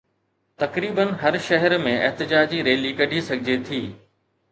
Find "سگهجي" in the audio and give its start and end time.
3.29-3.57